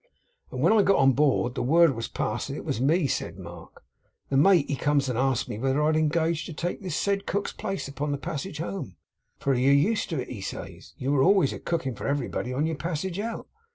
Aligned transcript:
'And 0.49 0.61
when 0.63 0.73
I 0.73 0.81
got 0.81 0.95
on 0.95 1.11
board, 1.11 1.51
and 1.51 1.55
the 1.57 1.61
word 1.71 1.91
was 1.93 2.07
passed 2.07 2.47
that 2.47 2.55
it 2.55 2.65
was 2.65 2.81
me,' 2.81 3.05
said 3.05 3.37
Mark, 3.37 3.83
'the 4.31 4.37
mate 4.37 4.67
he 4.67 4.75
comes 4.75 5.07
and 5.09 5.15
asks 5.15 5.47
me 5.47 5.59
whether 5.59 5.79
I'd 5.83 5.95
engage 5.95 6.43
to 6.47 6.53
take 6.53 6.81
this 6.81 6.95
said 6.95 7.27
cook's 7.27 7.53
place 7.53 7.87
upon 7.87 8.11
the 8.11 8.17
passage 8.17 8.57
home. 8.57 8.95
"For 9.37 9.53
you're 9.53 9.71
used 9.73 10.09
to 10.09 10.19
it," 10.19 10.29
he 10.29 10.41
says; 10.41 10.95
"you 10.97 11.11
were 11.11 11.21
always 11.21 11.53
a 11.53 11.59
cooking 11.59 11.93
for 11.93 12.07
everybody 12.07 12.51
on 12.51 12.65
your 12.65 12.77
passage 12.77 13.19
out." 13.19 13.47